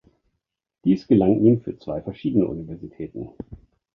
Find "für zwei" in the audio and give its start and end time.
1.61-2.01